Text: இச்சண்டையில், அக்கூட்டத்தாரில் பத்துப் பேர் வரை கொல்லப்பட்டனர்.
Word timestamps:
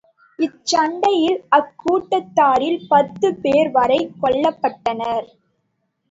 இச்சண்டையில், 0.39 1.37
அக்கூட்டத்தாரில் 1.51 2.79
பத்துப் 2.87 3.37
பேர் 3.41 3.69
வரை 3.71 3.99
கொல்லப்பட்டனர். 4.21 5.29